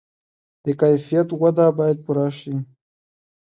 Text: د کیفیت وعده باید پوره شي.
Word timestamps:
د 0.63 0.65
کیفیت 0.81 1.27
وعده 1.33 1.67
باید 1.77 1.97
پوره 2.05 2.27
شي. 2.39 2.55